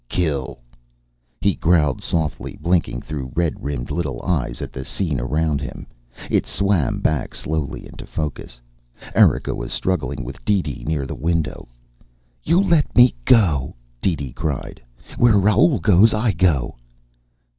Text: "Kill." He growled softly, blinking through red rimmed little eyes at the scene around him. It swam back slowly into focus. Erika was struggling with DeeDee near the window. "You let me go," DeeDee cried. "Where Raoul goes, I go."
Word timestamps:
"Kill." 0.09 0.57
He 1.41 1.53
growled 1.53 2.01
softly, 2.01 2.57
blinking 2.59 3.03
through 3.03 3.31
red 3.35 3.63
rimmed 3.63 3.91
little 3.91 4.19
eyes 4.23 4.59
at 4.59 4.73
the 4.73 4.83
scene 4.83 5.19
around 5.21 5.61
him. 5.61 5.85
It 6.27 6.47
swam 6.47 7.01
back 7.01 7.35
slowly 7.35 7.85
into 7.85 8.07
focus. 8.07 8.59
Erika 9.13 9.53
was 9.53 9.71
struggling 9.71 10.23
with 10.23 10.43
DeeDee 10.43 10.85
near 10.87 11.05
the 11.05 11.13
window. 11.13 11.67
"You 12.43 12.63
let 12.63 12.95
me 12.95 13.13
go," 13.25 13.75
DeeDee 14.01 14.33
cried. 14.33 14.81
"Where 15.19 15.37
Raoul 15.37 15.77
goes, 15.77 16.15
I 16.15 16.31
go." 16.31 16.77